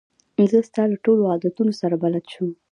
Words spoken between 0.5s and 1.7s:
زه ستا له ټولو عادتو